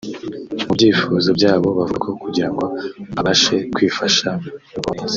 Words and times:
mu 0.65 0.71
byifuzo 0.75 1.29
byabo 1.37 1.67
bavuga 1.77 1.99
ko 2.03 2.09
kugira 2.23 2.49
ngo 2.53 2.65
abashe 3.19 3.55
kwifasha 3.73 4.29
no 4.73 4.79
kubaho 4.83 4.91
neza 4.95 5.09